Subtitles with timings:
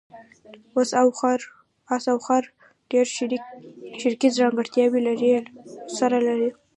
[1.93, 2.43] اس او خر
[2.89, 3.09] ډېرې
[4.01, 5.01] شریکې ځانګړتیاوې
[5.97, 6.49] سره لري.